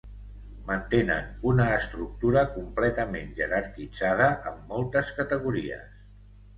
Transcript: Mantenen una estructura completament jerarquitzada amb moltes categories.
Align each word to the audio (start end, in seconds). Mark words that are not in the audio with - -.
Mantenen 0.69 1.27
una 1.51 1.67
estructura 1.75 2.45
completament 2.57 3.39
jerarquitzada 3.43 4.33
amb 4.55 4.69
moltes 4.77 5.17
categories. 5.23 5.91